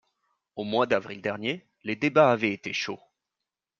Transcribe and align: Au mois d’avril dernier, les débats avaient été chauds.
Au 0.55 0.63
mois 0.63 0.87
d’avril 0.87 1.21
dernier, 1.21 1.67
les 1.83 1.95
débats 1.95 2.31
avaient 2.31 2.53
été 2.53 2.73
chauds. 2.73 2.99